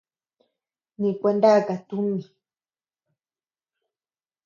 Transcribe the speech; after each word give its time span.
Nikua 0.99 1.31
naka 1.41 1.75
tumi. 1.87 2.21